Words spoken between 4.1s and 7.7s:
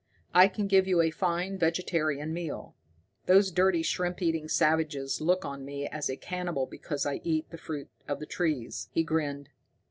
eating savages look on me as a cannibal because I eat the